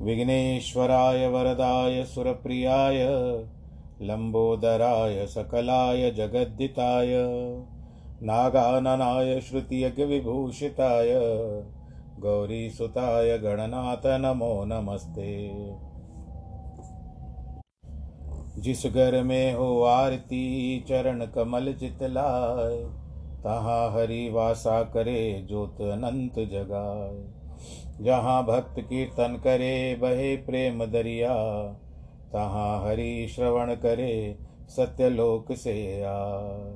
[0.00, 3.08] विघ्नेश्वराय वरदाय सुरप्रियाय
[4.02, 7.08] लम्बोदराय सकलाय जगद्दिताय,
[8.22, 11.14] नागाननाय श्रुतियज्ञविभूषिताय,
[12.20, 15.50] गौरीसुताय गणनाथ नमो नमस्ते।
[18.60, 22.76] जिस घर में हो आरती, चरण कमल चितलाय
[23.44, 27.37] तहाँ हरि वासा करे ज्योत अनंत जगाए।
[28.00, 31.34] जहाँ भक्त कीर्तन करे, बहे प्रेम दरिया।
[32.32, 36.74] तहाँ हरि श्रवण करे सत्यलोक से आए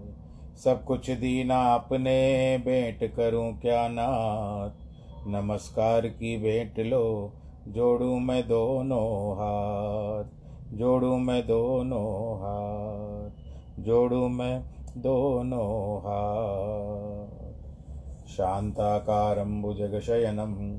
[0.64, 4.70] सब कुछ दीना अपने, भेंट करूँ क्या नाथ?
[5.26, 7.32] नमस्कार की भेंट लो,
[7.68, 10.24] जोड़ू मैं दोनों हाथ।
[10.76, 13.30] जोड़ू मैं दोनों हाथ।
[13.82, 14.64] जोड़ू मैं
[14.96, 17.42] दोनों हाथ।
[18.28, 20.78] शान्ताकारं भुजगशयनं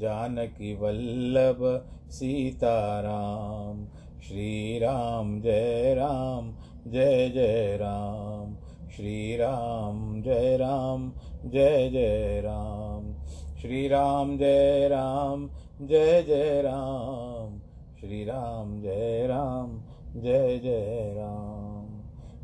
[0.00, 3.86] जानकी वल्लभ सीताराम।
[4.20, 6.54] श्री राम जय राम,
[6.90, 8.56] जय जय राम।
[8.90, 11.12] श्री राम जय राम,
[11.44, 13.14] जय जय राम।
[13.60, 15.50] श्री राम जय राम,
[15.82, 17.58] जय जय राम।
[18.00, 19.82] श्री राम जय राम,
[20.20, 22.00] जय जय राम।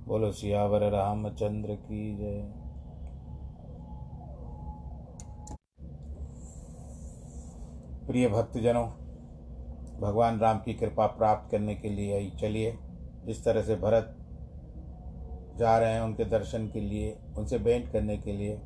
[0.09, 2.56] बोलो सियावर रामचंद्र की जय।
[8.07, 8.87] प्रिय भक्तजनों,
[10.01, 12.79] भगवान राम की कृपा प्राप्त करने के लिए चलिए,
[13.25, 14.17] जिस तरह से भरत
[15.59, 18.61] जा रहे हैं उनके दर्शन के लिए, उनसे भेंट करने के लिए,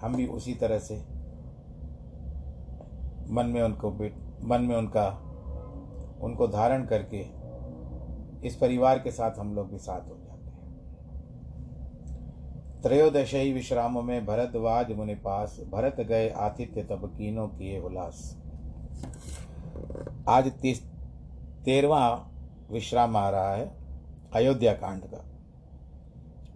[0.00, 0.96] हम भी उसी तरह से
[3.32, 3.90] मन में उनको
[4.44, 5.08] मन में उनका,
[6.22, 7.24] उनको धारण करके
[8.46, 10.64] इस परिवार के साथ हम लोग भी साथ हो जाते हैं।
[12.82, 18.42] त्रयोदशही विश्राम में भरद्वाज मुनि पास, भरत गए आतिथ्य तब कीनों किए उल्लास।
[20.28, 20.82] आज तीस,
[21.64, 22.28] तेरवा
[22.70, 23.76] विश्राम आ रहा है,
[24.34, 25.24] अयोध्या कांड का।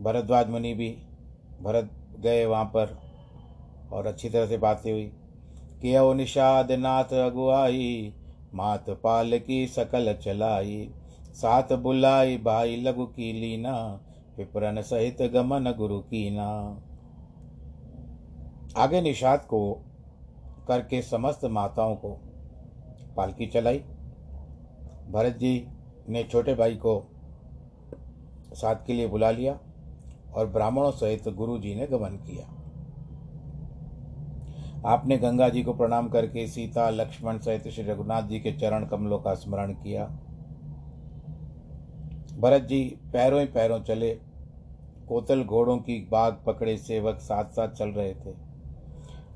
[0.00, 0.98] भरद्वाज मुनि भी
[1.62, 1.90] भरत
[2.20, 2.98] गए वहाँ पर
[3.92, 5.12] और अच्छी तरह से बातें हुई।
[5.82, 8.14] कि ओ निषाद, नाथ अगुआई
[8.54, 10.90] मात पाल की सकल चलाई
[11.32, 14.00] सात बुलाई भाई लघु की लीना
[14.38, 16.80] विपरन सहित गमन गुरु की ना
[18.76, 19.84] आगे निषाद को
[20.68, 22.29] करके समस्त माताओं को
[23.16, 23.78] पालकी चलाई।
[25.10, 25.66] भरत जी
[26.08, 27.02] ने छोटे भाई को
[28.54, 29.58] साथ के लिए बुला लिया
[30.34, 32.46] और ब्राह्मणों सहित गुरु जी ने गमन किया।
[34.86, 39.18] आपने गंगा जी को प्रणाम करके सीता, लक्ष्मण सहित श्री रघुनाथ जी के चरण कमलों
[39.18, 40.06] का स्मरण किया।
[42.38, 44.10] भरत जी पैरों ही पैरों चले।
[45.08, 48.34] कोतल घोड़ों की बाग पकड़े सेवक साथ साथ चल रहे थे।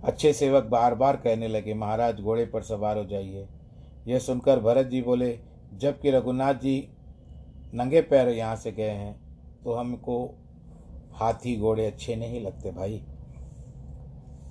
[0.04, 3.46] अच्छे सेवक बार बार कहने लगे, महाराज, घोड़े पर सवार हो जाइए।
[4.06, 5.38] यह सुनकर भरत जी बोले,
[5.74, 6.88] जबकि रघुनाथ जी
[7.74, 9.14] नंगे पैर यहाँ से गए हैं
[9.64, 10.24] तो हमको
[11.14, 13.00] हाथी घोड़े अच्छे नहीं लगते भाई।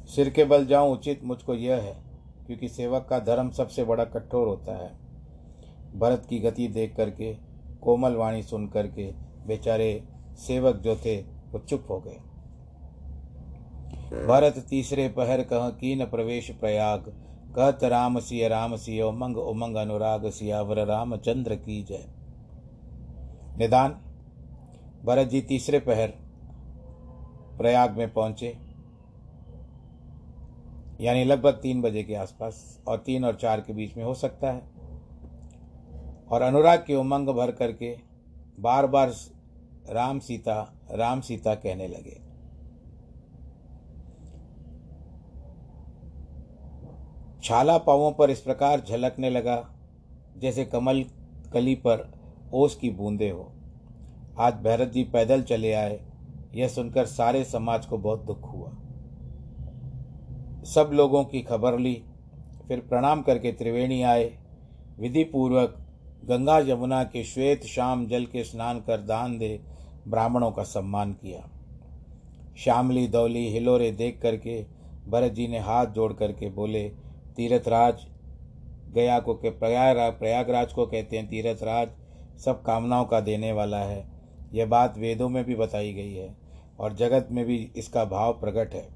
[0.06, 1.96] सिर के बल जाऊँ उचित मुझको यह है,
[2.48, 4.92] क्योंकि सेवक का धर्म सबसे बड़ा कठोर होता है।
[6.00, 7.34] भरत की गति देख करके,
[7.82, 9.06] कोमल वाणी सुन करके,
[9.48, 10.04] बेचारे
[10.38, 12.20] सेवक जो थे, वो चुप हो गए।
[14.28, 17.14] भरत तीसरे पहर कह कीन प्रवेश प्रयाग
[17.56, 22.06] कहत राम सिय राम सिय उमंग उमंग अनुराग सियावर रामचंद्र की जय।
[23.58, 23.92] निदान,
[25.06, 26.14] भरत जी तीसरे पहर
[27.58, 28.58] प्रयाग में पहुँचे,
[31.02, 34.52] यानी लगभग तीन बजे के आसपास, और तीन और चार के बीच में हो सकता
[34.52, 34.62] है।
[36.28, 37.96] और अनुराग के उमंग भर करके
[38.60, 39.14] बार बार
[39.90, 40.62] राम सीता
[40.92, 42.22] राम सीता कहने लगे।
[47.44, 49.70] छाला पावों पर इस प्रकार झलकने लगा,
[50.38, 51.04] जैसे कमल
[51.54, 52.12] कली पर
[52.54, 53.52] ओस की बूंदे हो।
[54.40, 56.00] आज भैरत जी पैदल चले आए,
[56.56, 58.70] यह सुनकर सारे समाज को बहुत दुख हुआ।
[60.64, 62.04] सब लोगों की खबर ली,
[62.68, 64.32] फिर प्रणाम करके त्रिवेणी आए।
[65.00, 65.78] विधि पूर्वक
[66.26, 69.60] गंगा यमुना के श्वेत शाम जल के स्नान कर दान दे
[70.08, 71.50] ब्राह्मणों का सम्मान किया।
[72.58, 74.66] श्यामली, दौली, हिलोरे देख करके
[75.08, 76.92] भरत जी ने हाथ जोड़ करके बोले
[77.38, 78.06] तीर्थराज
[78.90, 81.88] गया को के प्रयागराज प्रयागराज को कहते हैं तीर्थराज,
[82.40, 84.06] सब कामनाओं का देने वाला है।
[84.54, 86.36] यह बात वेदों में भी बताई गई है
[86.80, 88.88] और जगत में भी इसका भाव प्रकट है।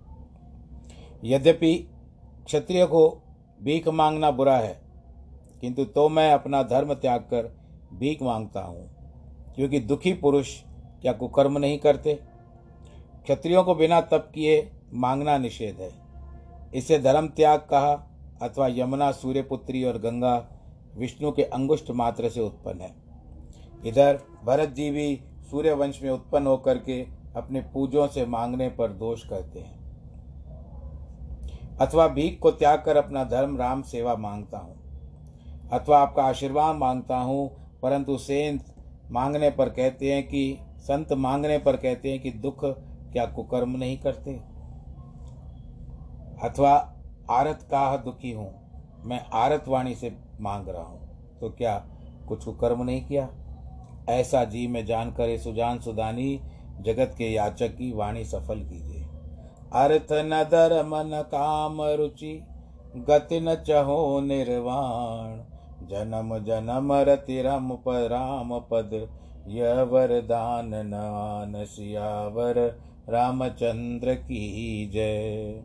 [1.23, 1.75] यद्यपि
[2.45, 3.09] क्षत्रिय को
[3.59, 4.79] भीख मांगना बुरा है,
[5.61, 7.51] किंतु तो मैं अपना धर्म त्याग कर
[7.93, 8.89] भीख माँगता हूँ,
[9.55, 10.55] क्योंकि दुखी पुरुष
[11.01, 12.13] क्या कुकर्म नहीं करते?
[13.23, 15.89] क्षत्रियों को बिना तप किए मांगना निषेध है।
[16.73, 17.95] इसे धर्म त्याग कहा
[18.41, 20.47] अथवा यमुना, सूर्यपुत्री और गंगा
[20.97, 22.95] विष्णु के अंगुष्ठ मात्र से उत्पन्न है।
[23.85, 28.91] इधर भरत जी भी सूर्य वंश में उत्पन्न होकर के अपने पूजों से मांगने पर
[28.91, 29.77] दोष करते हैं।
[31.77, 34.77] अथवा भीख को त्याग कर अपना धर्म राम सेवा माँगता हूँ।
[35.69, 37.51] अथवा आपका आशीर्वाद माँगता हूँ,
[37.81, 38.75] परंतु सेंत
[39.11, 42.65] मांगने पर कहते हैं कि, संत मांगने पर कहते हैं कि दुख
[43.11, 44.33] क्या कुकर्म नहीं करते?
[46.47, 46.93] अथवा
[47.31, 48.51] आरत काह दुखी हूँ,
[49.05, 51.77] मैं आरत वाणी से मांग रहा हूँ। तो क्या
[52.27, 53.27] कुछ कुकर्म नहीं किया?
[54.09, 56.39] ऐसा जी में जानकर सुजान सुदानी,
[56.81, 59.03] जगत के याचक की वाणी सफल कीजिए।
[59.75, 62.33] अर्थ न धर्म न काम रुचि,
[63.09, 65.37] गति न चहो निर्वाण।
[65.87, 68.93] जन्म जन्म रति रम पर राम पद
[69.47, 72.59] यह वरदान नान सियावर।
[73.09, 75.63] रामचंद्र की जय।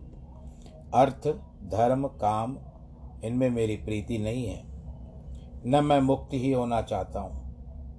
[0.94, 1.26] अर्थ
[1.68, 2.56] धर्म, काम,
[3.24, 4.64] इनमें मेरी प्रीति नहीं है।
[5.66, 7.42] न मैं मुक्त ही होना चाहता हूँ।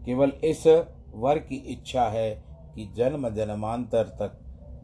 [0.06, 2.44] केवल इस वर की इच्छा है
[2.75, 4.39] कि जन्म जन्मांतर तक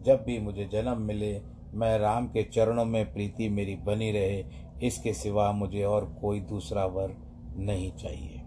[0.06, 1.42] जब भी मुझे जन्म मिले,
[1.74, 4.46] मैं राम के चरणों में प्रीति मेरी बनी रहे।
[4.84, 7.16] इसके सिवा मुझे और कोई दूसरा वर
[7.56, 8.42] नहीं चाहिए।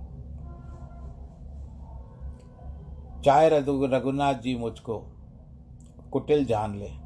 [3.25, 5.03] चाहे रघुनाथ जी मुझको
[6.13, 7.02] कुटिल जान ले।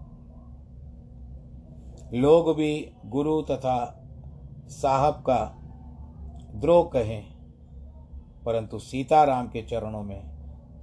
[2.14, 3.78] लोग भी गुरु तथा
[4.70, 5.38] साहब का
[6.54, 7.24] द्रोह कहें,
[8.44, 10.22] परंतु सीताराम के चरणों में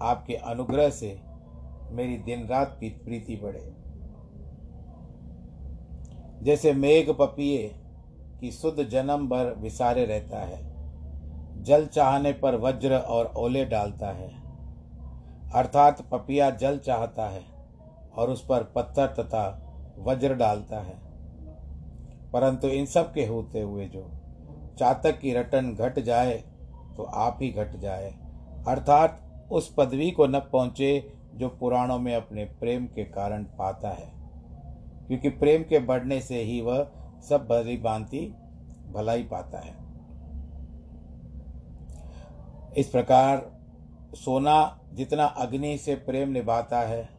[0.02, 1.20] आपके अनुग्रह से
[1.92, 3.72] मेरी दिन रात की प्रीति बढ़े।
[6.44, 7.68] जैसे मेघ पपिए
[8.42, 10.62] की शुद्ध जन्म भर विसारे रहता है,
[11.63, 14.30] जल चाहने पर वज्र और ओले डालता है,
[15.56, 17.44] अर्थात पपिया जल चाहता है
[18.18, 19.46] और उस पर पत्थर तथा
[20.00, 21.02] वज्र डालता है।
[22.34, 24.10] परंतु इन सब के होते हुए जो
[24.80, 26.44] चातक की रटन घट जाए
[26.98, 28.13] तो आप ही घट जाए।
[28.68, 29.20] अर्थात
[29.52, 34.12] उस पदवी को न पहुँचे जो पुराणों में अपने प्रेम के कारण पाता है।
[35.08, 36.88] क्योंकि प्रेम के बढ़ने से ही वह
[37.30, 38.20] सब भली भांति
[38.92, 39.75] भलाई पाता है।
[42.78, 43.52] इस प्रकार
[44.16, 47.10] सोना जितना अग्नि से प्रेम निभाता है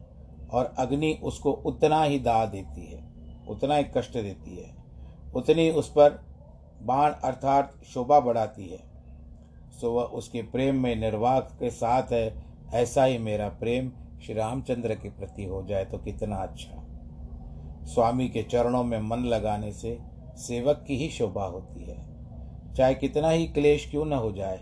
[0.51, 3.03] और अग्नि उसको उतना ही दाह देती है,
[3.49, 4.84] उतना ही कष्ट देती है।
[5.35, 6.19] उतनी उस पर
[6.81, 8.79] बाण अर्थात शोभा बढ़ाती है।
[9.71, 13.91] सो वह उसके प्रेम में निर्वाह के साथ है, ऐसा ही मेरा प्रेम
[14.25, 16.81] श्री रामचंद्र के प्रति हो जाए तो कितना अच्छा।
[17.85, 19.97] स्वामी के चरणों में मन लगाने से
[20.37, 21.97] सेवक की ही शोभा होती है।
[22.75, 24.59] चाहे कितना ही क्लेश क्यों न हो जाए,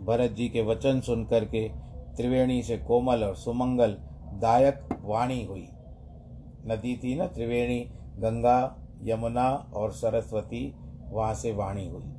[0.00, 1.68] भरत जी के वचन सुन करके
[2.16, 3.96] त्रिवेणी से कोमल और सुमंगल
[4.40, 5.68] दायक वाणी हुई।
[6.66, 7.78] नदी थी ना त्रिवेणी,
[8.18, 8.60] गंगा
[9.02, 10.74] यमुना और सरस्वती
[11.10, 12.12] वहाँ से वाणी हुई।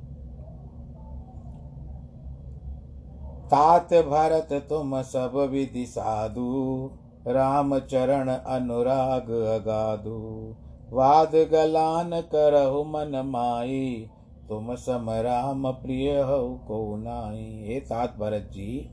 [3.46, 6.90] तात भरत तुम सब विधि साधु,
[7.26, 10.56] राम चरण अनुराग अगाधु।
[10.90, 14.10] वाद गलान करहु मन माई,
[14.48, 18.90] तुम सम राम प्रिय हो को नाई। हे तात भरत जी,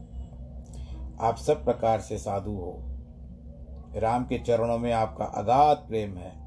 [1.22, 2.78] आप सब प्रकार से साधु हो।
[3.96, 6.43] राम के चरणों में आपका अगाध प्रेम है।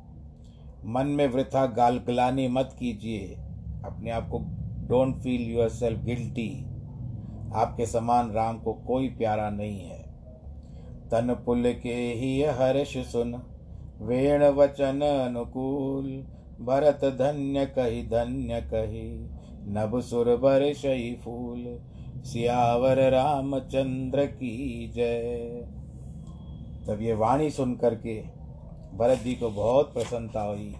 [0.85, 3.37] मन में वृथा गाल गलानी मत कीजिए।
[3.85, 4.39] अपने आप को
[4.89, 6.67] don't feel your self guilty
[7.55, 10.03] आपके समान राम को कोई प्यारा नहीं है।
[11.11, 13.43] तन पुल के ही हर्ष सुन।
[14.03, 16.27] वेण वचन अनुकूल।
[16.61, 19.31] भरत धन्य कही धन्य कही।
[19.69, 21.79] नभ सुर बरसई फूल।
[22.23, 25.37] सियावर रामचंद्र की जय।
[26.89, 28.36] तब ये वाणी सुन करके
[28.97, 30.75] भरत जी को बहुत प्रसन्नता हुई।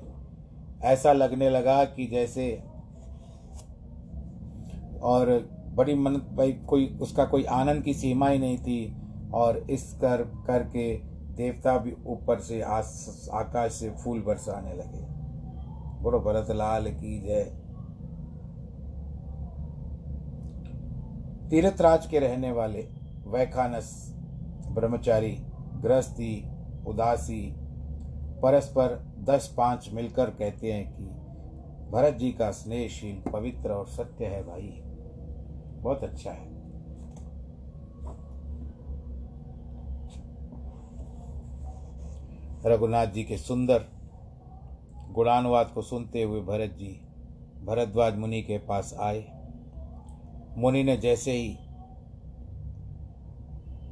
[0.83, 2.51] ऐसा लगने लगा कि जैसे
[5.03, 5.31] और
[5.75, 8.97] बड़ी मन भाई, कोई उसका कोई आनंद की सीमा ही नहीं थी
[9.35, 10.97] और इस कर, करके
[11.35, 15.05] देवता भी ऊपर से आकाश से फूल बरसाने लगे।
[16.03, 17.45] बोलो भरत लाल की जय।
[21.51, 22.89] तीर्थराज के रहने वाले
[23.27, 23.93] वैखानस
[24.69, 25.37] ब्रह्मचारी,
[25.83, 26.35] गृहस्थी,
[26.87, 27.43] उदासी
[28.43, 31.05] परस्पर दस पाँच मिलकर कहते हैं कि
[31.91, 34.83] भरत जी का स्नेहशील, पवित्र और सत्य है भाई।
[35.83, 36.55] बहुत अच्छा है।
[42.67, 43.85] रघुनाथ जी के सुंदर
[45.13, 47.01] गुणानुवाद को सुनते हुए भरत जी
[47.65, 49.25] भरद्वाज मुनि के पास आए।
[50.57, 51.57] मुनि ने जैसे ही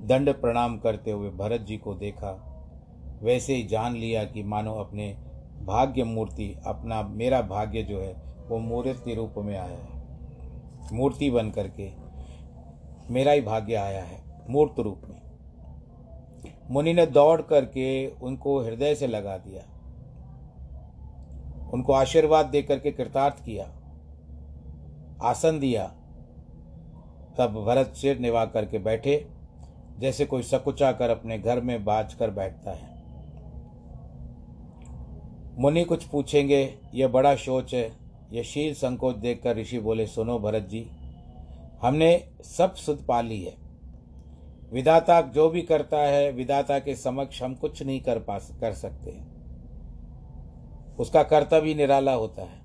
[0.01, 2.54] दंड प्रणाम करते हुए भरत जी को देखा
[3.23, 5.17] वैसे ही जान लिया कि मानो अपने
[5.63, 8.13] भाग्य मूर्ति अपना मेरा भाग्य जो है,
[8.49, 10.05] वो मूर्ति रूप में आया है।
[10.93, 11.91] मूर्ति बन करके
[13.11, 15.23] मेरा ही भाग्य आया है, मूर्त रूप में।
[16.71, 19.63] मुनि ने दौड़ करके उनको हृदय से लगा दिया।
[21.71, 23.65] उनको आशीर्वाद दे करके कृतार्थ किया।
[25.23, 25.87] आसन दिया।
[27.39, 29.29] तब भरत सिर निभा करके बैठे,
[29.99, 32.94] जैसे कोई सकुचा कर अपने घर में बाज कर बैठता है।
[35.59, 37.91] मुनि कुछ पूछेंगे, यह बड़ा सोच है।
[38.33, 40.87] यह शील संकोच देखकर ऋषि बोले, सुनो भरत जी,
[41.83, 43.55] हमने सब सुध पा ली है।
[44.73, 49.11] विधाता जो भी करता है, विधाता के समक्ष हम कुछ नहीं कर पा कर सकते
[50.99, 52.63] उसका कर्तव्य निराला होता है।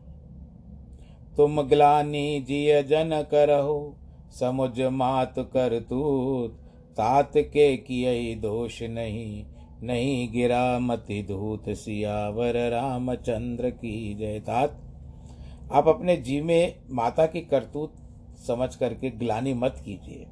[1.38, 3.96] तुम ग्लानी जिय जन करहो,
[4.32, 6.58] समुझ मात कर तूत,
[6.92, 9.46] तात के किए दोष नहीं।
[9.84, 14.82] नहीं गिरा मति धूत सियावर रामचंद्र की जय तात
[15.72, 17.94] आप अपने जी में माता की करतूत
[18.48, 20.26] समझ करके ग्लानी मत कीजिए।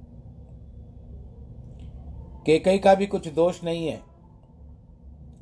[2.45, 3.99] केकई का भी कुछ दोष नहीं है।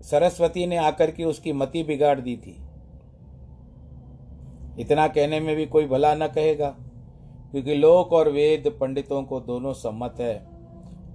[0.01, 2.55] सरस्वती ने आकर के उसकी मति बिगाड़ दी थी।
[4.79, 6.69] इतना कहने में भी कोई भला न कहेगा,
[7.51, 10.35] क्योंकि लोक और वेद पंडितों को दोनों सम्मत है।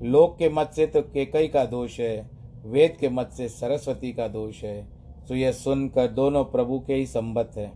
[0.02, 4.29] लोक के मत से तो केकई का दोष है वेद के मत से सरस्वती का
[4.29, 4.83] दोष है
[5.29, 7.73] तो यह सुनकर दोनों प्रभु के ही संबत है।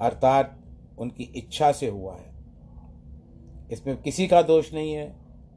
[0.00, 0.58] अर्थात
[0.98, 2.32] उनकी इच्छा से हुआ है।
[3.72, 5.06] इसमें किसी का दोष नहीं है,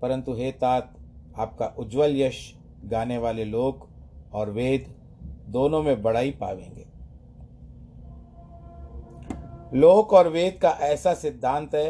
[0.02, 0.94] परंतु हे तात,
[1.38, 2.54] आपका उज्जवल यश
[2.86, 3.88] गाने वाले लोक
[4.34, 4.94] और वेद
[5.50, 6.86] दोनों में बड़ाई पावेंगे।
[9.74, 11.90] लोक और वेद का ऐसा सिद्धांत है,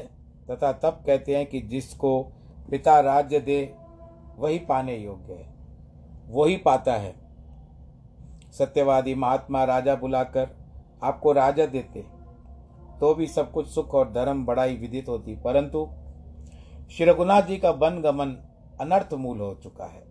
[0.51, 2.21] तथा तब कहते हैं कि जिसको
[2.71, 3.73] पिता राज्य दे,
[4.37, 5.56] वही पाने योग्य है।
[6.27, 7.15] वही पाता है।
[8.51, 10.49] सत्यवादी महात्मा राजा बुलाकर
[11.01, 12.05] आपको राजा देते
[12.99, 15.87] तो भी सब कुछ सुख और धर्म बड़ाई विदित होती, परंतु
[16.91, 18.35] श्री रघुनाथ जी का वन गमन
[18.81, 20.03] अनर्थ मूल हो चुका है,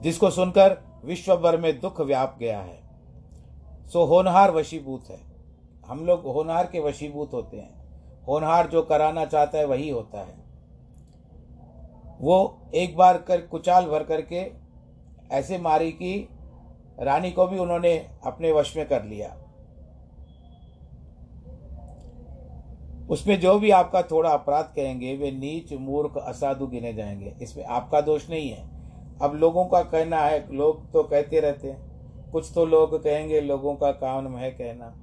[0.00, 2.78] जिसको सुनकर विश्व भर में दुख व्याप गया है।
[3.88, 5.18] सो होनहार वशीभूत है।
[5.86, 10.38] हम लोग होनहार के वशीभूत होते हैं। होनहार जो कराना चाहता है वही होता है।
[12.20, 14.50] वो एक बार कर कुचाल भर करके
[15.32, 16.28] ऐसे मारी कि
[17.00, 19.36] रानी को भी उन्होंने अपने वश में कर लिया।
[23.10, 28.00] उसमें जो भी आपका थोड़ा अपराध कहेंगे, वे नीच, मूर्ख, असाधु गिने जाएँगे। इसमें आपका
[28.00, 28.70] दोष नहीं है।
[29.22, 31.90] अब लोगों का कहना है, लोग तो कहते रहते हैं।
[32.30, 34.96] कुछ तो लोग कहेंगे, लोगों का काम है कहना।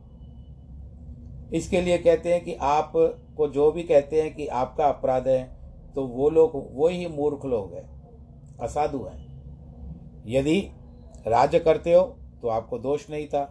[1.53, 2.91] इसके लिए कहते हैं कि आप
[3.38, 5.56] को जो भी कहते हैं कि आपका अपराध है
[5.98, 7.86] तो वो लोग, वो ही मूर्ख लोग हैं,
[8.62, 10.60] असाधु हैं। यदि
[11.27, 12.01] राज्य करते हो
[12.42, 13.44] तो आपको दोष नहीं था,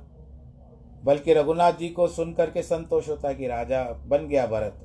[1.05, 4.83] बल्कि रघुनाथ जी को सुन करके संतोष होता कि राजा बन गया भरत।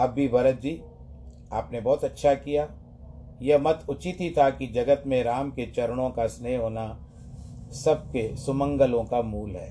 [0.00, 0.82] अब भी भरत जी,
[1.52, 2.68] आपने बहुत अच्छा किया।
[3.42, 6.84] यह मत उचित ही था कि जगत में राम के चरणों का स्नेह होना
[7.74, 9.70] सबके सुमंगलों का मूल है।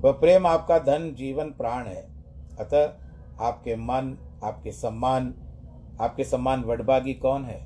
[0.00, 2.02] वह प्रेम आपका धन जीवन प्राण है।
[2.60, 3.05] अतः
[3.40, 5.34] आपके मन, आपके सम्मान
[6.00, 7.60] आपके सम्मान वडभागी कौन है?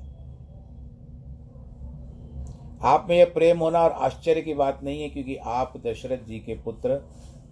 [2.83, 6.39] आप में यह प्रेम होना और आश्चर्य की बात नहीं है क्योंकि आप दशरथ जी
[6.39, 6.89] के पुत्र,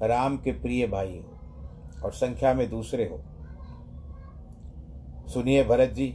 [0.01, 3.21] राम के प्रिय भाई हो और संख्या में दूसरे हो।
[5.27, 6.13] सुनिए भरत जी,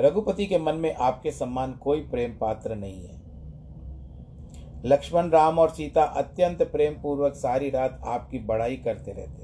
[0.00, 3.20] रघुपति के मन में आपके सम्मान कोई प्रेम पात्र नहीं है।
[4.84, 9.39] लक्ष्मण, राम और सीता अत्यंत प्रेम पूर्वक सारी रात आपकी बड़ाई करते रहते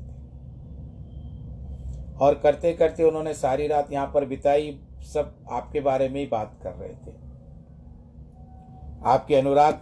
[2.20, 6.58] और करते करते उन्होंने सारी रात यहाँ पर बिताई, सब आपके बारे में ही बात
[6.62, 7.14] कर रहे थे।
[9.06, 9.80] आपके अनुराग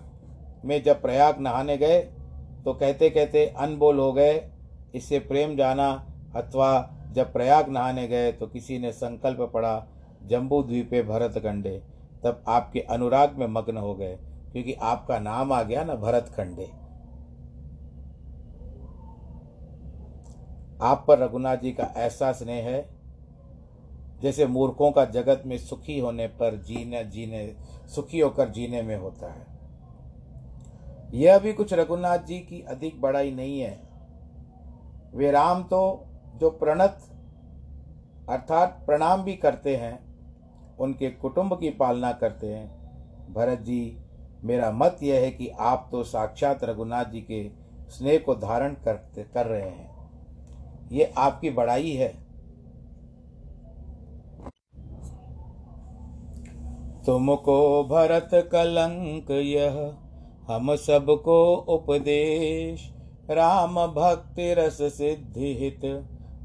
[0.65, 2.01] में जब प्रयाग नहाने गए
[2.65, 4.43] तो कहते कहते अनबोल हो गए,
[4.95, 5.89] इससे प्रेम जाना
[6.37, 9.87] अथवा जब प्रयाग नहाने गए तो किसी ने संकल्प पड़ा,
[10.23, 11.81] जम्बू द्वीपे भरत खंडे।
[12.25, 14.17] तब आपके अनुराग में मग्न हो गए,
[14.53, 16.69] क्योंकि आपका नाम आ गया ना, भरत खंडे।
[20.85, 22.89] आप पर रघुनाथ जी का ऐसा स्नेह है,
[24.23, 29.33] जैसे मूर्खों का जगत में सुखी होने पर जीने जीने, सुखी होकर जीने में होता
[29.33, 29.47] है।
[31.15, 33.79] यह भी कुछ रघुनाथ जी की अधिक बड़ाई नहीं है।
[35.15, 36.99] वे राम तो जो प्रणत,
[38.31, 39.99] अर्थात प्रणाम भी करते हैं,
[40.79, 43.99] उनके कुटुंब की पालना करते हैं। भरत जी,
[44.45, 47.49] मेरा मत यह है कि आप तो साक्षात रघुनाथ जी के
[47.91, 49.94] स्नेह को धारण करते, कर रहे हैं।
[50.93, 52.09] ये आपकी बड़ाई है।
[57.07, 59.75] तुमको भरत कलंक यह,
[60.49, 62.91] हम सबको उपदेश।
[63.31, 65.85] राम भक्ति रस सिद्धि हित,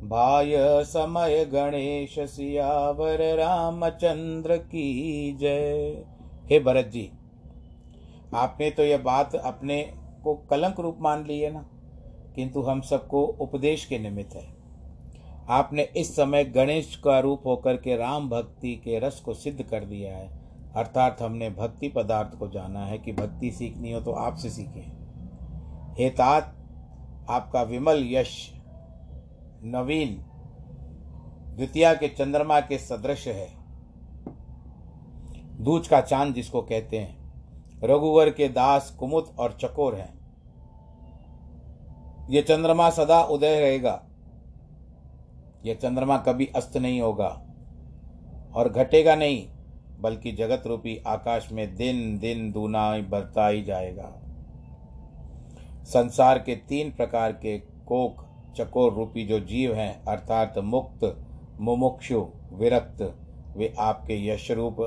[0.03, 6.03] भाय समय गणेश सियावर, रामचंद्र की जय।
[6.45, 7.09] हे भरत जी,
[8.33, 9.81] आपने तो यह बात अपने
[10.23, 11.65] को कलंक रूप मान ली है ना?
[12.35, 14.47] किंतु हम सबको उपदेश के निमित्त है।
[15.49, 19.85] आपने इस समय गणेश का रूप होकर के राम भक्ति के रस को सिद्ध कर
[19.85, 20.27] दिया है।
[20.75, 26.09] अर्थात हमने भक्ति पदार्थ को जाना है कि भक्ति सीखनी हो तो आपसे सीखें। हे
[26.09, 26.55] तात,
[27.29, 28.51] आपका विमल यश
[29.63, 30.15] नवीन
[31.55, 33.47] द्वितीया के चंद्रमा के सदृश है।
[35.59, 37.17] दूज का चाँद जिसको कहते हैं,
[37.83, 40.18] रघुवर के दास कुमुद और चकोर हैं।
[42.29, 44.01] ये चंद्रमा सदा उदय रहेगा।
[45.65, 47.27] यह चंद्रमा कभी अस्त नहीं होगा
[48.55, 49.45] और घटेगा नहीं,
[49.99, 54.11] बल्कि जगत रूपी आकाश में दिन दिन दूना बढ़ता ही जाएगा।
[55.85, 58.25] संसार के तीन प्रकार के कोक
[58.57, 61.15] चकोर रूपी जो जीव हैं, अर्थात मुक्त,
[61.59, 63.01] मुमुक्षु, विरक्त,
[63.57, 64.77] वे आपके यश रूप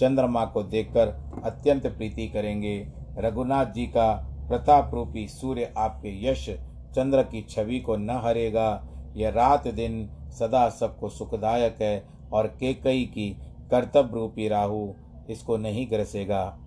[0.00, 1.08] चंद्रमा को देखकर
[1.44, 2.76] अत्यंत प्रीति करेंगे।
[3.18, 4.12] रघुनाथ जी का
[4.48, 6.48] प्रताप रूपी सूर्य आपके यश
[6.96, 13.04] चंद्र की छवि को न हरेगा। यह रात दिन सदा सबको सुखदायक है और केकई
[13.04, 13.30] की
[13.70, 14.92] कर्तव्य रूपी राहु
[15.30, 16.58] इसको नहीं ग्रसेगा।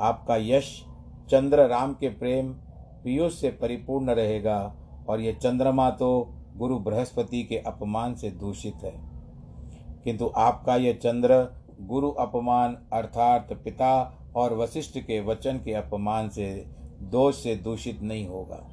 [0.00, 0.84] आपका यश
[1.30, 2.52] चंद्र राम के प्रेम,
[3.04, 4.74] पीयूष से परिपूर्ण रहेगा
[5.08, 8.94] और ये चंद्रमा तो गुरु बृहस्पति के अपमान से दूषित है।
[10.04, 16.64] किंतु आपका यह चंद्र गुरु अपमान अर्थात पिता और वशिष्ठ के वचन के अपमान से,
[17.02, 18.68] दोष से दूषित नहीं होगा।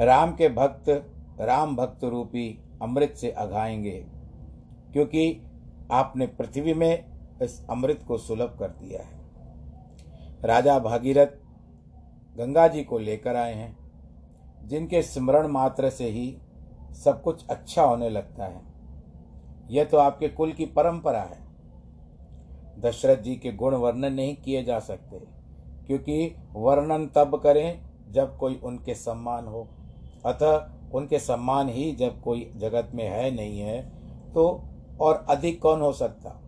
[0.00, 0.88] राम के भक्त,
[1.40, 2.48] राम भक्त रूपी
[2.82, 4.04] अमृत से अघाएँगे,
[4.92, 5.42] क्योंकि
[5.92, 7.04] आपने पृथ्वी में
[7.42, 9.18] इस अमृत को सुलभ कर दिया है।
[10.44, 11.36] राजा भागीरथ
[12.36, 13.76] गंगा जी को लेकर आए हैं,
[14.66, 16.36] जिनके स्मरण मात्र से ही
[16.94, 18.62] सब कुछ अच्छा होने लगता है।
[19.70, 21.38] यह तो आपके कुल की परंपरा है।
[22.80, 25.20] दशरथ जी के गुण वर्णन नहीं किए जा सकते,
[25.86, 29.68] क्योंकि वर्णन तब करें जब कोई उनके सम्मान हो।
[30.26, 33.82] अतः उनके सम्मान ही जब कोई जगत में है, नहीं है
[34.34, 34.62] तो
[35.00, 36.40] और अधिक कौन हो सकता?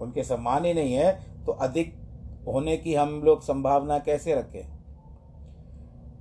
[0.00, 1.94] उनके सम्मान ही नहीं है तो अधिक
[2.46, 4.66] होने की हम लोग संभावना कैसे रखें?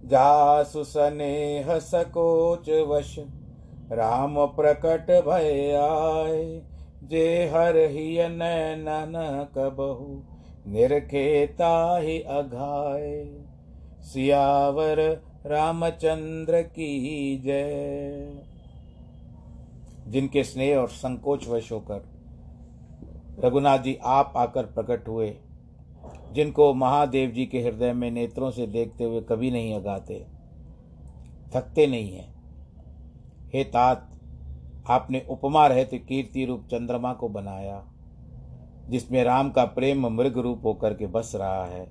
[0.06, 3.16] जासु स्नेह सकोच वश,
[3.92, 6.62] राम प्रकट भय आए,
[7.04, 9.14] जे हर ही नैनन
[9.56, 10.22] कबहु,
[10.72, 13.26] निरखेता ही अघाय
[14.04, 15.02] सियावर
[15.46, 18.44] रामचंद्र की जय।
[20.08, 22.06] जिनके स्नेह और संकोच वश होकर
[23.40, 25.36] रघुनाथ जी आप आकर प्रकट हुए,
[26.34, 30.26] जिनको महादेव जी के हृदय में नेत्रों से देखते हुए कभी नहीं अगाते,
[31.56, 32.34] थकते नहीं हैं।
[33.54, 34.10] हे तात,
[34.88, 37.84] आपने उपमा रहते कीर्ति रूप चंद्रमा को बनाया,
[38.90, 41.86] जिसमें राम का प्रेम मृग रूप होकर के बस रहा है।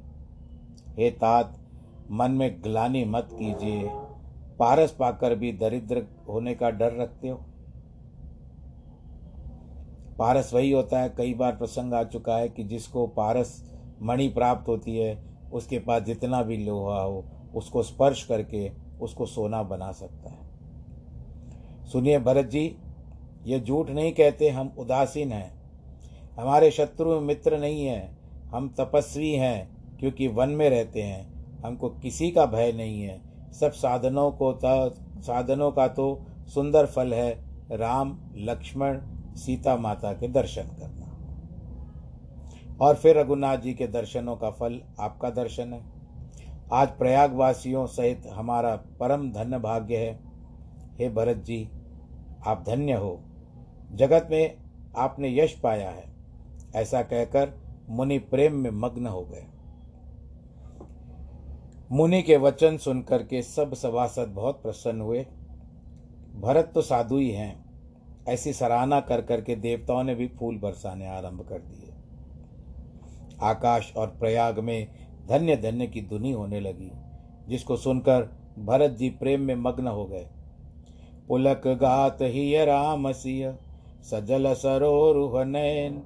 [0.96, 1.58] हे तात
[2.10, 3.90] मन में ग्लानी मत कीजिए।
[4.58, 7.44] पारस पाकर भी दरिद्र होने का डर रखते हो।
[10.18, 14.68] पारस वही होता है, कई बार प्रसंग आ चुका है कि जिसको पारस मणि प्राप्त
[14.68, 20.30] होती है, उसके पास जितना भी लोहा हो, उसको स्पर्श करके उसको सोना बना सकता
[20.30, 20.38] है।
[21.84, 22.76] सुनिए भरत जी,
[23.44, 25.62] ये झूठ नहीं कहते हम उदासीन हैं।
[26.40, 31.32] हमारे शत्रु मित्र नहीं हैं, हम तपस्वी हैं, क्योंकि वन में रहते हैं।
[31.64, 33.20] हमको किसी का भय नहीं है।
[33.53, 34.59] सब साधनों को
[35.22, 39.01] साधनों का तो सुंदर फल है, राम, लक्ष्मण,
[39.35, 41.03] सीता माता के दर्शन करना।
[42.81, 45.92] और फिर रघुनाथ जी के दर्शनों का फल आपका दर्शन है।
[46.72, 50.20] आज प्रयागवासियों सहित हमारा परम धन्य भाग्य है।
[50.98, 51.68] हे भरत जी,
[52.46, 53.20] आप धन्य हो।
[53.92, 54.57] जगत में
[54.96, 56.05] आपने यश पाया है।
[56.77, 57.53] ऐसा कहकर
[57.88, 59.46] मुनि प्रेम में मग्न हो गए।
[61.92, 65.26] मुनि के वचन सुनकर के सब सभासद बहुत प्रसन्न हुए।
[66.40, 67.64] भरत तो साधु ही हैं।
[68.28, 71.92] ऐसी सराहना कर करके देवताओं ने भी फूल बरसाने आरंभ कर दिए।
[73.42, 74.88] आकाश और प्रयाग में
[75.28, 76.90] धन्य धन्य की धुनी होने लगी,
[77.48, 78.22] जिसको सुनकर
[78.59, 80.26] भरत जी प्रेम में मग्न हो गए।
[81.28, 83.55] पुलक गात ही राम सिय
[84.02, 85.98] सजल सरोरुह नैन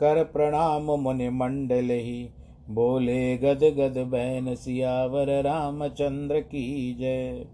[0.00, 2.30] कर प्रणाम मुनि मंडल ही।
[2.70, 7.44] बोले गद गद बैन सियावर रामचंद्र की जय।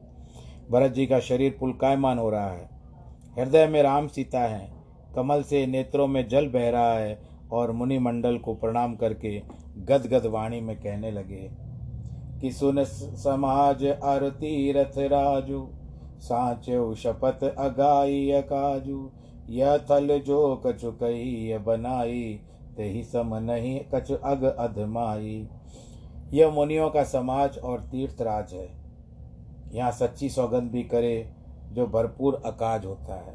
[0.70, 2.68] भरत जी का शरीर पुलकायमान हो रहा है।
[3.38, 4.68] हृदय में राम सीता है।
[5.14, 7.18] कमल से नेत्रों में जल बह रहा है
[7.52, 9.38] और मुनि मंडल को प्रणाम करके
[9.86, 11.50] गद गद वाणी में कहने लगे,
[12.40, 15.66] कि सुन समाज अर तीरथ राजू
[16.20, 19.10] साचो शपथ अगाई काजू
[19.50, 22.40] यह थल जो कछु कही बनाई
[22.84, 25.48] ही सम नहीं, कछ अग अधमाई
[26.32, 28.68] यह मुनियों का समाज और तीर्थराज है।
[29.72, 31.32] यहाँ सच्ची सौगंध भी करे,
[31.72, 33.34] जो भरपूर अकाज होता है।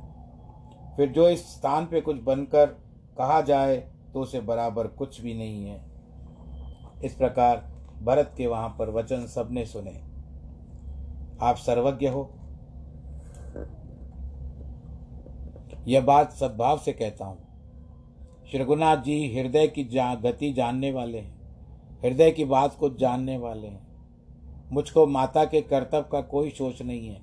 [0.96, 2.66] फिर जो इस स्थान पे कुछ बनकर
[3.18, 3.78] कहा जाए
[4.14, 5.80] तो उसे बराबर कुछ भी नहीं है।
[7.04, 7.64] इस प्रकार
[8.02, 10.00] भरत के वहाँ पर वचन सबने सुने।
[11.42, 12.30] आप सर्वज्ञ हो।
[15.88, 17.45] यह बात सद्भाव से कहता हूँ।
[18.58, 21.36] रघुनाथ जी हृदय की जा, गति जानने वाले हैं,
[22.04, 23.86] हृदय की बात को जानने वाले हैं।
[24.72, 27.22] मुझको माता के कर्तव्य का कोई सोच नहीं है।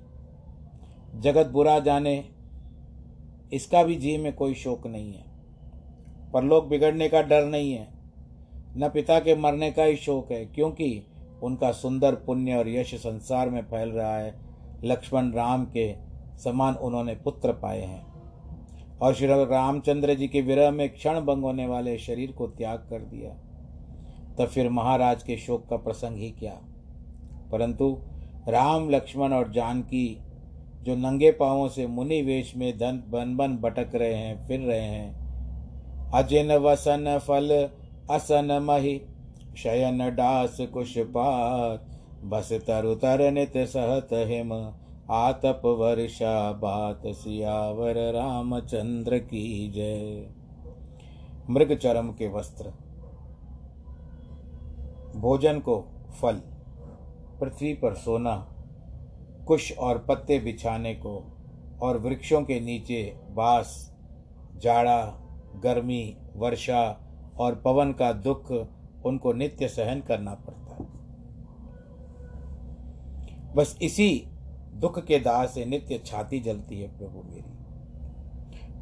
[1.21, 2.29] जगत बुरा जाने,
[3.53, 5.25] इसका भी जी में कोई शोक नहीं है।
[6.33, 7.87] परलोक बिगड़ने का डर नहीं है,
[8.77, 11.03] न पिता के मरने का ही शोक है, क्योंकि
[11.43, 14.35] उनका सुंदर पुण्य और यश संसार में फैल रहा है।
[14.83, 15.93] लक्ष्मण राम के
[16.37, 18.12] समान उन्होंने पुत्र पाए हैं।
[19.03, 22.99] और श्री रामचंद्र जी के विरह में क्षण भंग होने वाले शरीर को त्याग कर
[22.99, 23.31] दिया।
[24.37, 26.53] तब फिर महाराज के शोक का प्रसंग ही क्या।
[27.51, 27.97] परंतु
[28.47, 30.19] राम, लक्ष्मण और जानकी
[30.83, 34.79] जो नंगे पांवों से मुनि वेश में धन, बन बन भटक रहे हैं, फिर रहे
[34.79, 37.69] हैं, अजिन वसन फल,
[38.11, 39.01] असन मही,
[39.57, 41.85] शयन डास कुश पात,
[42.23, 44.73] बस तरु तर नित सहत हिम
[45.11, 50.27] आतप वर्षा बात सियावर रामचंद्र की जय।
[51.49, 52.69] मृग चरम के वस्त्र।
[55.15, 55.85] भोजन को
[56.21, 56.41] फल।
[57.41, 58.47] पृथ्वी पर सोना।
[59.47, 61.29] कुश और पत्ते बिछाने को।
[61.81, 63.95] और वृक्षों के नीचे बास,
[64.57, 65.05] जाड़ा,
[65.63, 66.99] गर्मी, वर्षा
[67.39, 68.51] और पवन का दुख
[69.05, 70.85] उनको नित्य सहन करना पड़ता है।
[73.53, 74.27] बस इसी
[74.79, 77.53] दुख के दाह से नित्य छाती जलती है प्रभु मेरी।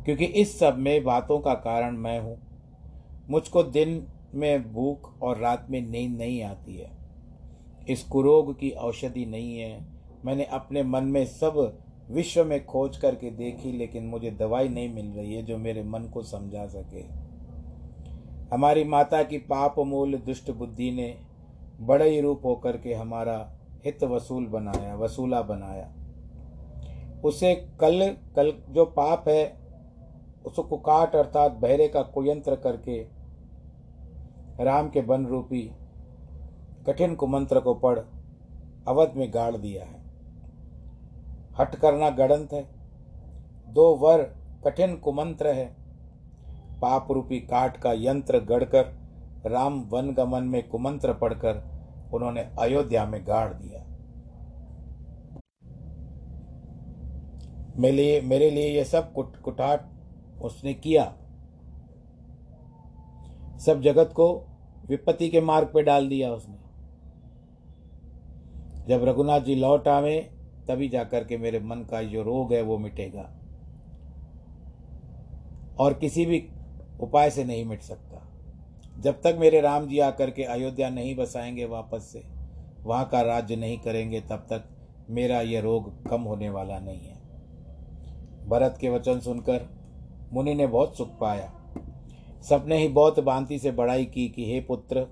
[0.06, 2.38] क्योंकि इस सब में बातों का कारण मैं हूँ।
[3.30, 6.92] मुझको दिन में भूख और रात में नींद नहीं आती है।
[7.90, 9.86] इस कुरोग की औषधि नहीं है।
[10.26, 11.78] मैंने अपने मन में सब
[12.12, 16.04] विश्व में खोज करके देखी, लेकिन मुझे दवाई नहीं मिल रही है जो मेरे मन
[16.04, 17.32] को समझा सके।
[18.56, 21.18] हमारी माता की पाप मूल दुष्ट बुद्धि ने
[21.80, 25.94] बड़े ही रूप होकर के हमारा हित वसूल बनाया, वसूला बनाया।
[27.24, 29.62] उसे कल कल जो पाप है,
[30.46, 33.08] उसको काट अर्थात बहरे का कुयंत्र करके
[34.63, 35.72] राम के बन रूपी
[36.88, 38.00] कठिन कुमंत्र को पढ़
[38.88, 40.02] अवध में गाड़ दिया है।
[41.60, 42.70] हट करना गणंत है।
[43.74, 44.24] दो वर
[44.65, 45.76] कठिन कुमंत्र है।
[46.82, 48.86] पाप रूपी काट का यंत्र गढ़कर
[49.46, 51.71] राम वन गमन में कुमंत्र पढ़कर
[52.13, 53.86] उन्होंने अयोध्या में गाड़ दिया।
[57.78, 59.86] मेरे लिए मेरे लिए ये सब कुट, कुटाट
[60.41, 61.17] उसने किया।
[63.60, 64.45] सब जगत को
[64.86, 66.56] विपत्ति के मार्ग पे डाल दिया उसने।
[68.88, 70.32] जब रघुनाथ जी लौट आवे,
[70.67, 73.32] तभी जाकर के मेरे मन का जो रोग है वो मिटेगा।
[75.80, 76.50] और किसी भी
[77.02, 78.11] उपाय से नहीं मिट सकता।
[79.02, 82.24] जब तक मेरे राम जी आकर के अयोध्या नहीं बसाएँगे वापस से,
[82.84, 84.64] वहाँ का राज्य नहीं करेंगे, तब तक
[85.10, 87.22] मेरा यह रोग कम होने वाला नहीं है।
[88.48, 89.70] भरत के वचन सुनकर
[90.34, 91.54] मुनि ने बहुत सुख पाया।
[92.50, 95.08] सबने ही बहुत बांति से बड़ाई की कि, हे पुत्र,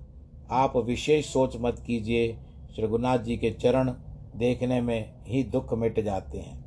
[0.52, 2.38] आप विशेष सोच मत कीजिए
[2.75, 3.93] श्री रघुनाथ जी के चरण
[4.36, 6.65] देखने में ही दुख मिट जाते हैं।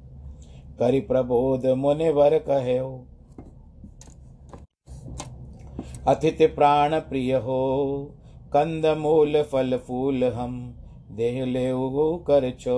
[0.78, 2.78] करि प्रबोध मुनि वर कहे
[6.08, 7.58] अतिथि प्राण प्रिय हो
[8.52, 10.74] कंद मूल फल फूल हम
[11.10, 11.68] देह ले
[12.26, 12.76] कर छो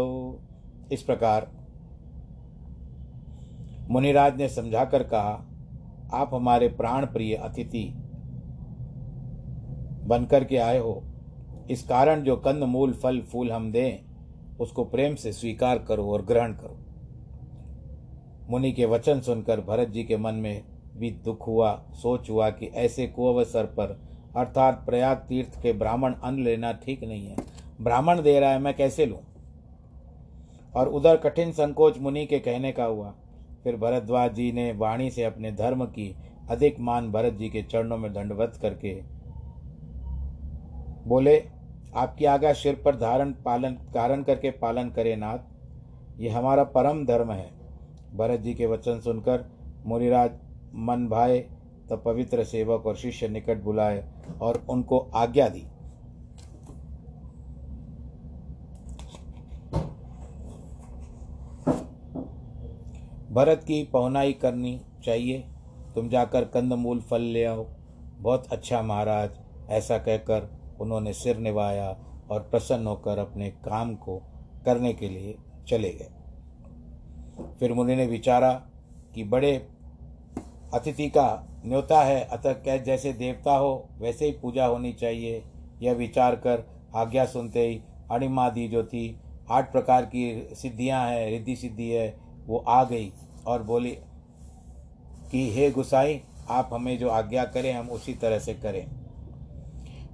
[0.92, 1.50] इस प्रकार
[3.90, 5.32] मुनिराज ने समझाकर कहा,
[6.14, 7.92] आप हमारे प्राण प्रिय अतिथि
[10.06, 11.02] बनकर के आए हो।
[11.70, 13.98] इस कारण जो कंद मूल फल फूल हम दें,
[14.60, 16.78] उसको प्रेम से स्वीकार करो और ग्रहण करो।
[18.50, 20.62] मुनि के वचन सुनकर भरत जी के मन में
[20.96, 24.00] भी दुख हुआ, सोच हुआ कि ऐसे कुअवसर पर,
[24.36, 27.36] अर्थात प्रयाग तीर्थ के ब्राह्मण अन्न लेना ठीक नहीं है।
[27.80, 29.18] ब्राह्मण दे रहा है, मैं कैसे लूँ?
[30.76, 33.14] और उधर कठिन संकोच मुनि के कहने का हुआ,
[33.64, 36.14] फिर भरद्वाज जी ने वाणी से अपने धर्म की
[36.50, 38.94] अधिक मान भरत जी के चरणों में दंडवत करके
[41.06, 41.36] बोले,
[41.96, 45.38] आपकी आज्ञा सिर पर धारण पालन, धारण करके पालन करे नाथ।
[46.20, 47.50] ये हमारा परम धर्म है।
[48.14, 49.44] भरत जी के वचन सुनकर
[49.86, 50.30] मुनिराज
[50.76, 51.38] मन भाए,
[51.90, 55.66] तब पवित्र सेवक और शिष्य निकट बुलाए और उनको आज्ञा दी।
[63.30, 65.48] भरत की पहुनाई करनी चाहिए।
[65.94, 67.66] तुम जाकर कंदमूल फल ले आओ।
[68.18, 69.30] बहुत अच्छा महाराज,
[69.68, 71.88] ऐसा कहकर उन्होंने सिर निभाया
[72.30, 74.22] और प्रसन्न होकर अपने काम को
[74.64, 75.36] करने के लिए
[75.68, 76.08] चले गए।
[77.60, 78.52] फिर मुनि ने विचारा
[79.14, 79.68] कि बड़े
[80.74, 85.44] अतिथि का न्योता है, अतः कह, जैसे देवता हो, वैसे ही पूजा होनी चाहिए।
[85.82, 91.56] यह विचार कर आज्ञा सुनते ही अणिमादि जो थी, आठ प्रकार की सिद्धियाँ हैं, रिद्धि
[91.56, 93.12] सिद्धि है, वो आ गई
[93.46, 93.90] और बोली
[95.30, 98.86] कि, हे गुसाई, आप हमें जो आज्ञा करें, हम उसी तरह से करें।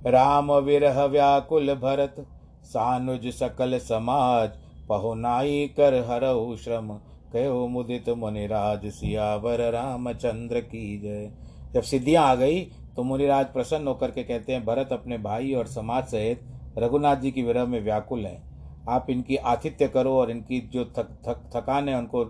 [0.07, 2.27] राम विरह व्याकुल भरत,
[2.65, 4.51] सानुज सकल समाज,
[4.89, 7.01] पहुनाई कर हरहु श्रम।
[7.33, 11.31] कहो मुदित मुनिराज सियावर रामचंद्र की जय।
[11.75, 12.61] जब सिद्धियाँ आ गई
[12.97, 16.41] तो मुनिराज प्रसन्न होकर के कहते हैं, भरत अपने भाई और समाज सहित
[16.79, 18.43] रघुनाथ जी की विरह में व्याकुल हैं।
[18.89, 22.25] आप इनकी आतिथ्य करो और इनकी जो थक थक, थकान है उनको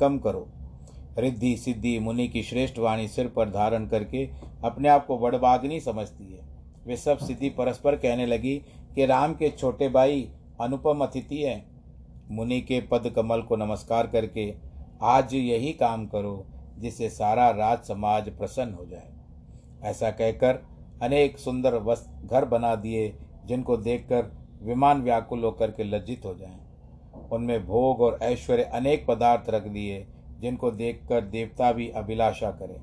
[0.00, 0.46] कम करो।
[1.18, 4.28] रिद्धि, सिद्धि, मुनि की श्रेष्ठ वाणी सिर पर धारण करके
[4.64, 6.44] अपने आप को बड़बाग्नि समझती है।
[6.86, 8.56] वे सब सिद्धि परस्पर कहने लगी
[8.94, 10.28] कि राम के छोटे भाई
[10.60, 11.71] अनुपम अतिथि हैं।
[12.32, 14.54] मुनि के पद कमल को नमस्कार करके
[15.02, 16.46] आज यही काम करो,
[16.78, 19.12] जिससे सारा राज समाज प्रसन्न हो जाए।
[19.82, 20.62] ऐसा कहकर
[21.02, 23.16] अनेक सुंदर वस्त्र घर बना दिए,
[23.46, 26.60] जिनको देखकर विमान व्याकुल होकर के लज्जित हो जाएँ।
[27.32, 30.06] उनमें भोग और ऐश्वर्य अनेक पदार्थ रख दिए,
[30.40, 32.80] जिनको देखकर देवता भी अभिलाषा करें।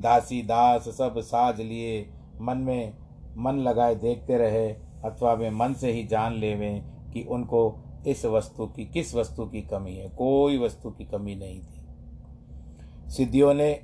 [0.00, 2.10] दासी दास सब साज लिए,
[2.40, 2.92] मन में
[3.36, 4.68] मन लगाए देखते रहे,
[5.04, 9.62] अथवा वे मन से ही जान लेवें कि उनको इस वस्तु की, किस वस्तु की
[9.62, 10.08] कमी है?
[10.08, 13.82] कोई वस्तु की कमी नहीं थी। सिद्धियों ने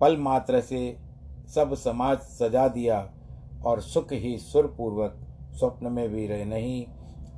[0.00, 0.96] पल मात्र से
[1.54, 3.12] सब समाज सजा दिया
[3.66, 5.18] और सुख ही सुरपूर्वक
[5.54, 6.86] स्वप्न में भी रहे नहीं।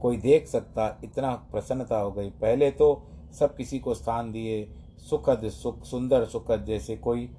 [0.00, 3.06] कोई देख सकता, इतना प्रसन्नता हो गई। पहले तो
[3.38, 4.74] सब किसी को स्थान दिए,
[5.10, 7.30] सुखद सुख, सुंदर सुखद जैसे कोई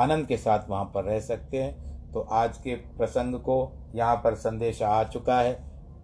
[0.00, 4.34] आनंद के साथ वहाँ पर रह सकते हैं। तो आज के प्रसंग को यहाँ पर
[4.34, 5.52] संदेश आ चुका है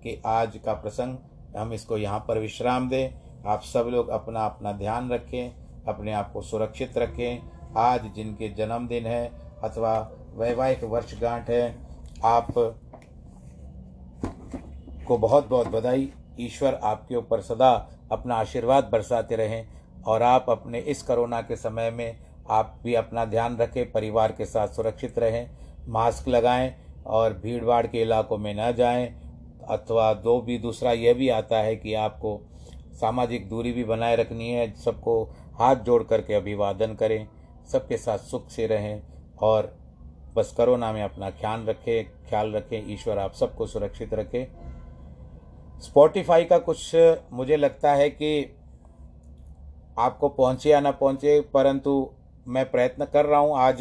[0.02, 1.18] कि आज का प्रसंग
[1.56, 3.10] हम इसको यहाँ पर विश्राम दें।
[3.46, 5.52] आप सब लोग अपना अपना ध्यान रखें,
[5.88, 7.42] अपने आप को सुरक्षित रखें।
[7.76, 9.26] आज जिनके जन्मदिन है
[9.64, 9.98] अथवा
[10.34, 11.74] वैवाहिक वर्षगांठ है,
[12.24, 12.46] आप
[15.06, 17.70] को बहुत बहुत बधाई। ईश्वर आपके ऊपर सदा
[18.12, 19.66] अपना आशीर्वाद बरसाते रहें
[20.06, 22.18] और आप अपने इस कोरोना के समय में
[22.50, 25.50] आप भी अपना ध्यान रखें, परिवार के साथ सुरक्षित रहें,
[25.88, 26.74] मास्क लगाएँ
[27.06, 29.19] और भीड़ भाड़ के इलाकों में न जाएँ।
[29.70, 32.40] अथवा दो भी, दूसरा यह भी आता है कि आपको
[33.00, 35.22] सामाजिक दूरी भी बनाए रखनी है, सबको
[35.58, 37.26] हाथ जोड़ करके अभिवादन करें,
[37.72, 39.02] सबके साथ सुख से रहें
[39.42, 39.74] और
[40.36, 44.46] बस कोरोना में अपना ख्याल रखें ख्याल रखें, ईश्वर आप सबको सुरक्षित रखें।
[45.80, 46.96] स्पॉटिफाई का कुछ
[47.32, 48.56] मुझे लगता है कि
[49.98, 52.10] आपको पहुँचे या ना पहुँचे, परंतु
[52.46, 53.78] मैं प्रयत्न कर रहा हूँ आज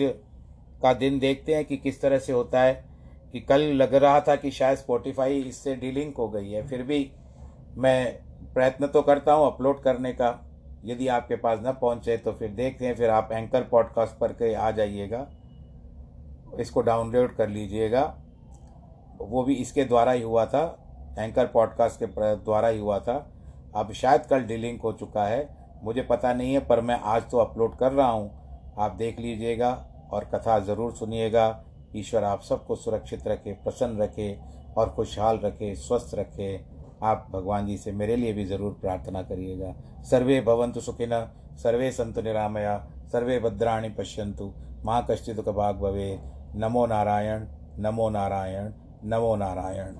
[0.81, 2.88] का दिन देखते हैं कि किस तरह से होता है।
[3.33, 7.11] कि कल लग रहा था कि शायद स्पॉटिफाई इससे डीलिंक हो गई है। फिर भी
[7.77, 8.11] मैं
[8.53, 10.39] प्रयत्न तो करता हूँ अपलोड करने का।
[10.85, 14.53] यदि आपके पास न पहुँचे तो फिर देखते हैं। फिर आप एंकर पॉडकास्ट पर के
[14.53, 15.27] आ जाइएगा।
[16.59, 18.03] इसको डाउनलोड कर लीजिएगा।
[19.21, 20.63] वो भी इसके द्वारा ही हुआ था।
[21.19, 23.15] एंकर पॉडकास्ट के द्वारा ही हुआ था।
[23.75, 25.47] अब शायद कल डिलिंक हो चुका है।
[25.83, 29.71] मुझे पता नहीं है, पर मैं आज तो अपलोड कर रहा हूँ। आप देख लीजिएगा
[30.11, 31.47] और कथा ज़रूर सुनिएगा।
[31.95, 34.37] ईश्वर, आप सबको सुरक्षित रखे, प्रसन्न रखे
[34.77, 36.59] और खुशहाल रखे, स्वस्थ रखे।
[37.03, 39.73] आप भगवान जी से मेरे लिए भी ज़रूर प्रार्थना करिएगा।
[40.03, 41.11] सर्वे भवंतु सुखिन,
[41.63, 42.77] सर्वे संतु निरामया,
[43.11, 44.51] सर्वे भद्राणी पश्यंतु
[44.85, 46.19] माँ कश्चित भाग भवे
[46.55, 47.47] नमो नारायण
[47.79, 48.71] नमो नारायण
[49.05, 49.95] नमो नारायण।